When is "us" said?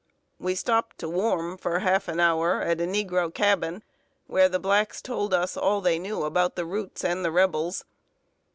5.31-5.55